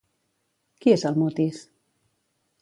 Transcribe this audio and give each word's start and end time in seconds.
Qui 0.85 0.93
és 0.93 1.05
el 1.11 1.19
Mutis? 1.25 1.61